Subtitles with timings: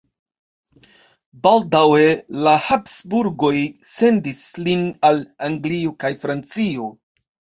[1.47, 2.05] Baldaŭe
[2.47, 3.53] la Habsburgoj
[3.91, 4.81] sendis lin
[5.11, 6.89] al Anglio kaj Francio.